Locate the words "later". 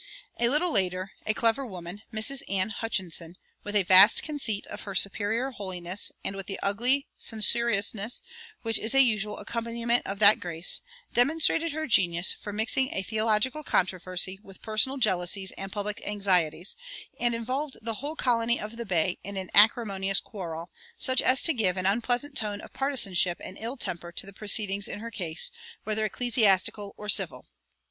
0.71-1.11